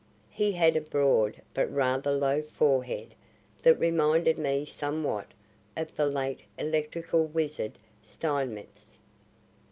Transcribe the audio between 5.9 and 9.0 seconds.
the late electrical wizard Steinmetz.